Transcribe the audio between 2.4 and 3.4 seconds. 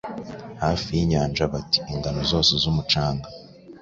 z'umucanga,